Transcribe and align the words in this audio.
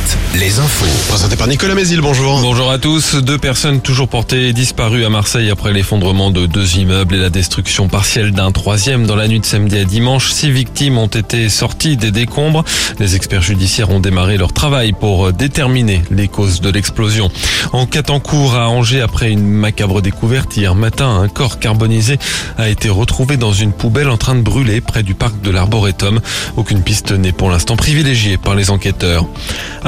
Alouette, 0.00 0.18
les 0.34 0.58
infos. 0.58 0.86
Présenté 1.08 1.36
par 1.36 1.46
Nicolas 1.46 1.74
Mézil, 1.74 2.00
bonjour. 2.00 2.40
Bonjour 2.40 2.70
à 2.70 2.78
tous. 2.78 3.16
Deux 3.16 3.38
personnes 3.38 3.80
toujours 3.80 4.08
portées 4.08 4.52
disparues 4.52 5.04
à 5.04 5.08
Marseille 5.10 5.50
après 5.50 5.72
l'effondrement 5.72 6.30
de 6.30 6.46
deux 6.46 6.78
immeubles 6.78 7.14
et 7.14 7.18
la 7.18 7.30
destruction 7.30 7.88
partielle 7.88 8.32
d'un 8.32 8.52
troisième 8.52 9.06
dans 9.06 9.16
la 9.16 9.28
nuit 9.28 9.40
de 9.40 9.46
samedi 9.46 9.78
à 9.78 9.84
dimanche. 9.84 10.32
Six 10.32 10.50
victimes 10.50 10.98
ont 10.98 11.06
été 11.06 11.48
sorties 11.48 11.96
des 11.96 12.10
décombres. 12.10 12.64
Les 12.98 13.16
experts 13.16 13.42
judiciaires 13.42 13.90
ont 13.90 14.00
démarré 14.00 14.36
leur 14.36 14.52
travail 14.52 14.92
pour 14.92 15.32
déterminer 15.32 16.02
les 16.10 16.28
causes 16.28 16.60
de 16.60 16.70
l'explosion. 16.70 17.30
En 17.72 17.86
Catancourt 17.86 18.56
à 18.56 18.68
Angers, 18.68 19.02
après 19.02 19.30
une 19.30 19.46
macabre 19.46 20.02
découverte 20.02 20.56
hier 20.56 20.74
matin, 20.74 21.20
un 21.20 21.28
corps 21.28 21.58
carbonisé 21.58 22.18
a 22.58 22.68
été 22.68 22.88
retrouvé 22.88 23.36
dans 23.36 23.52
une 23.52 23.72
poubelle 23.72 24.08
en 24.08 24.16
train 24.16 24.34
de 24.34 24.42
brûler 24.42 24.80
près 24.80 25.02
du 25.02 25.14
parc 25.14 25.40
de 25.42 25.50
l'Arboretum. 25.50 26.20
Aucune 26.56 26.82
piste 26.82 27.12
n'est 27.12 27.32
pour 27.32 27.50
l'instant 27.50 27.76
privilégiée 27.76 28.36
par 28.38 28.54
les 28.54 28.70
enquêteurs. 28.70 29.26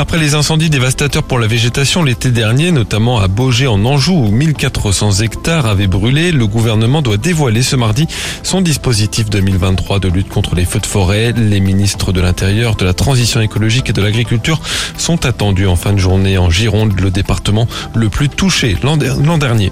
Après 0.03 0.19
les 0.19 0.35
incendies 0.35 0.69
dévastateurs 0.69 1.23
pour 1.23 1.39
la 1.39 1.47
végétation 1.47 2.03
l'été 2.03 2.33
dernier, 2.33 2.73
notamment 2.73 3.21
à 3.21 3.29
Beaugé 3.29 3.69
en 3.69 3.85
Anjou 3.85 4.15
où 4.15 4.33
1400 4.33 5.21
hectares 5.21 5.67
avaient 5.67 5.87
brûlé, 5.87 6.33
le 6.33 6.49
gouvernement 6.49 7.03
doit 7.03 7.19
dévoiler 7.19 7.63
ce 7.63 7.77
mardi 7.77 8.09
son 8.43 8.63
dispositif 8.63 9.31
2023 9.31 10.01
de 10.01 10.09
lutte 10.09 10.29
contre 10.29 10.57
les 10.57 10.65
feux 10.65 10.81
de 10.81 10.87
forêt. 10.87 11.33
Les 11.37 11.61
ministres 11.61 12.11
de 12.13 12.21
l'Intérieur, 12.21 12.75
de 12.75 12.85
la 12.85 12.95
Transition 12.95 13.41
écologique 13.41 13.91
et 13.91 13.93
de 13.93 14.03
l'Agriculture 14.03 14.61
sont 14.99 15.25
attendus 15.25 15.69
en 15.69 15.77
fin 15.77 15.93
de 15.93 15.99
journée 15.99 16.37
en 16.37 16.51
Gironde, 16.51 16.99
le 16.99 17.13
département 17.13 17.69
le 17.95 18.09
plus 18.09 18.29
touché 18.29 18.77
l'an 18.83 18.97
dernier. 18.97 19.71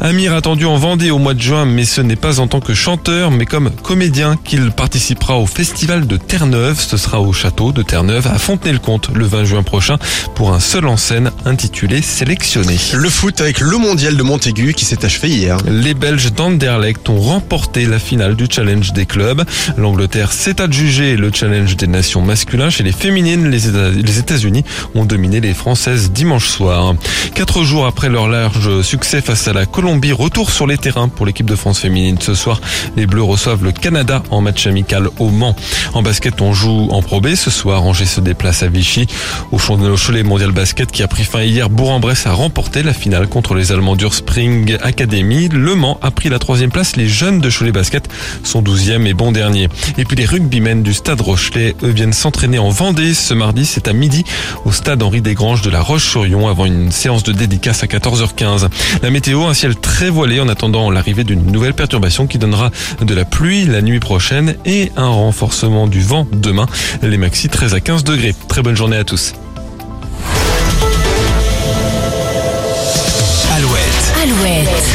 Amir 0.00 0.34
attendu 0.34 0.66
en 0.66 0.76
Vendée 0.76 1.12
au 1.12 1.18
mois 1.18 1.34
de 1.34 1.40
juin, 1.40 1.66
mais 1.66 1.84
ce 1.84 2.00
n'est 2.00 2.16
pas 2.16 2.40
en 2.40 2.48
tant 2.48 2.58
que 2.58 2.74
chanteur, 2.74 3.30
mais 3.30 3.46
comme 3.46 3.70
comédien 3.70 4.36
qu'il 4.42 4.72
participera 4.72 5.38
au 5.38 5.46
festival 5.46 6.08
de 6.08 6.16
Terre-Neuve. 6.16 6.80
Ce 6.80 6.96
sera 6.96 7.20
au 7.20 7.32
château 7.32 7.70
de 7.70 7.82
Terre-Neuve 7.82 8.26
à 8.26 8.38
Fontenay-le-Comte 8.38 9.10
le 9.14 9.24
20 9.24 9.44
juin 9.44 9.51
prochain 9.60 9.98
pour 10.34 10.54
un 10.54 10.60
seul 10.60 10.86
en 10.86 10.96
scène 10.96 11.30
intitulé 11.44 12.00
Sélectionné. 12.00 12.78
Le 12.94 13.10
foot 13.10 13.42
avec 13.42 13.60
le 13.60 13.76
mondial 13.76 14.16
de 14.16 14.22
Montaigu 14.22 14.72
qui 14.72 14.86
s'est 14.86 15.04
achevé 15.04 15.28
hier. 15.28 15.58
Les 15.68 15.92
Belges 15.92 16.32
d'Anderlecht 16.32 17.08
ont 17.10 17.20
remporté 17.20 17.84
la 17.84 17.98
finale 17.98 18.36
du 18.36 18.46
challenge 18.48 18.94
des 18.94 19.04
clubs. 19.04 19.44
L'Angleterre 19.76 20.32
s'est 20.32 20.62
adjugé 20.62 21.16
le 21.16 21.30
challenge 21.30 21.76
des 21.76 21.86
nations 21.86 22.22
masculins. 22.22 22.70
Chez 22.70 22.84
les 22.84 22.92
féminines, 22.92 23.50
les 23.50 24.18
États-Unis 24.18 24.64
ont 24.94 25.04
dominé 25.04 25.40
les 25.40 25.52
Françaises 25.52 26.10
dimanche 26.12 26.48
soir. 26.48 26.94
Quatre 27.34 27.64
jours 27.64 27.86
après 27.86 28.08
leur 28.08 28.28
large 28.28 28.82
succès 28.82 29.20
face 29.20 29.48
à 29.48 29.52
la 29.52 29.66
Colombie, 29.66 30.12
retour 30.12 30.50
sur 30.50 30.66
les 30.66 30.78
terrains 30.78 31.08
pour 31.08 31.26
l'équipe 31.26 31.46
de 31.46 31.56
France 31.56 31.80
féminine. 31.80 32.16
Ce 32.20 32.34
soir, 32.34 32.60
les 32.96 33.06
Bleus 33.06 33.22
reçoivent 33.22 33.64
le 33.64 33.72
Canada 33.72 34.22
en 34.30 34.40
match 34.40 34.66
amical 34.66 35.08
au 35.18 35.28
Mans. 35.28 35.56
En 35.94 36.02
basket, 36.02 36.40
on 36.40 36.52
joue 36.52 36.88
en 36.90 37.02
Pro 37.02 37.20
B. 37.20 37.34
Ce 37.34 37.50
soir, 37.50 37.82
Angers 37.82 38.06
se 38.06 38.20
déplace 38.20 38.62
à 38.62 38.68
Vichy. 38.68 39.06
Au 39.50 39.58
Cholet 39.58 40.22
Mondial 40.22 40.52
Basket 40.52 40.90
qui 40.90 41.02
a 41.02 41.08
pris 41.08 41.24
fin 41.24 41.42
hier, 41.42 41.68
Bourg-en-Bresse 41.68 42.26
a 42.26 42.32
remporté 42.32 42.82
la 42.82 42.92
finale 42.92 43.28
contre 43.28 43.54
les 43.54 43.72
Allemands 43.72 43.96
d'Urspring 43.96 44.76
Academy. 44.82 45.48
Le 45.48 45.74
Mans 45.74 45.98
a 46.02 46.10
pris 46.10 46.28
la 46.28 46.38
troisième 46.38 46.70
place. 46.70 46.96
Les 46.96 47.08
jeunes 47.08 47.40
de 47.40 47.50
Cholet 47.50 47.72
Basket 47.72 48.08
sont 48.44 48.62
douzième 48.62 49.06
et 49.06 49.14
bon 49.14 49.32
dernier. 49.32 49.68
Et 49.98 50.04
puis 50.04 50.16
les 50.16 50.24
rugbymen 50.24 50.82
du 50.82 50.94
stade 50.94 51.20
Rochelet, 51.20 51.74
eux, 51.82 51.90
viennent 51.90 52.12
s'entraîner 52.12 52.58
en 52.58 52.70
Vendée. 52.70 53.14
Ce 53.14 53.34
mardi, 53.34 53.66
c'est 53.66 53.88
à 53.88 53.92
midi 53.92 54.24
au 54.64 54.72
stade 54.72 55.02
Henri 55.02 55.20
Desgranges 55.20 55.62
de 55.62 55.70
la 55.70 55.80
Roche-sur-Yon 55.80 56.48
avant 56.48 56.66
une 56.66 56.90
séance 56.90 57.22
de 57.22 57.32
dédicace 57.32 57.82
à 57.82 57.86
14h15. 57.86 58.68
La 59.02 59.10
météo, 59.10 59.44
un 59.44 59.54
ciel 59.54 59.76
très 59.76 60.10
voilé 60.10 60.40
en 60.40 60.48
attendant 60.48 60.90
l'arrivée 60.90 61.24
d'une 61.24 61.50
nouvelle 61.50 61.74
perturbation 61.74 62.26
qui 62.26 62.38
donnera 62.38 62.70
de 63.00 63.14
la 63.14 63.24
pluie 63.24 63.64
la 63.64 63.82
nuit 63.82 64.00
prochaine 64.00 64.54
et 64.64 64.92
un 64.96 65.08
renforcement 65.08 65.86
du 65.86 66.00
vent 66.00 66.26
demain. 66.32 66.66
Les 67.02 67.16
maxi 67.16 67.48
13 67.48 67.74
à 67.74 67.80
15 67.80 68.04
degrés. 68.04 68.34
Très 68.48 68.62
bonne 68.62 68.76
journée 68.76 68.96
à 68.96 69.04
tous. 69.04 69.31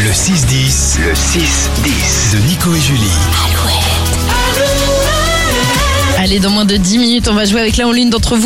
Le 0.07 0.13
6-10, 0.13 0.99
le 1.01 1.11
6-10. 1.11 2.33
de 2.33 2.47
Nico 2.47 2.73
et 2.73 2.79
Julie. 2.79 3.11
Alouette. 3.45 3.73
Allez, 6.17 6.39
dans 6.39 6.49
moins 6.49 6.63
de 6.63 6.77
10 6.77 6.97
minutes, 6.97 7.27
on 7.27 7.33
va 7.33 7.43
jouer 7.43 7.59
avec 7.59 7.75
l'un 7.75 7.89
ou 7.89 7.91
l'une 7.91 8.09
d'entre 8.09 8.37
vous. 8.37 8.45